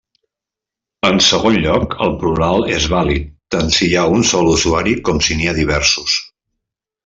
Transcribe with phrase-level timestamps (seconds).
[1.09, 5.23] En segon lloc, el plural és vàlid, tant si hi ha un sol usuari com
[5.27, 6.19] si n'hi ha diversos.